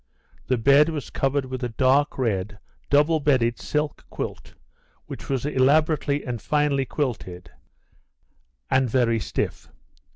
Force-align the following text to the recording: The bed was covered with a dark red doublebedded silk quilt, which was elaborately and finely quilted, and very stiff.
The 0.47 0.57
bed 0.57 0.89
was 0.89 1.11
covered 1.11 1.45
with 1.45 1.63
a 1.63 1.69
dark 1.69 2.17
red 2.17 2.57
doublebedded 2.89 3.59
silk 3.59 4.03
quilt, 4.09 4.55
which 5.05 5.29
was 5.29 5.45
elaborately 5.45 6.25
and 6.25 6.41
finely 6.41 6.85
quilted, 6.85 7.51
and 8.71 8.89
very 8.89 9.19
stiff. 9.19 9.69